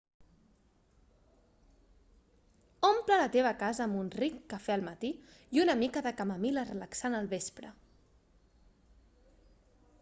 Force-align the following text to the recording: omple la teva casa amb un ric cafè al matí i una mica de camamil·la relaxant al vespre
omple 2.89 3.19
la 3.19 3.27
teva 3.35 3.51
casa 3.59 3.85
amb 3.85 3.99
un 3.99 4.09
ric 4.23 4.41
cafè 4.53 4.73
al 4.77 4.85
matí 4.87 5.11
i 5.57 5.61
una 5.67 5.77
mica 5.85 6.03
de 6.07 6.15
camamil·la 6.23 6.67
relaxant 6.71 7.19
al 7.19 7.33
vespre 7.37 7.71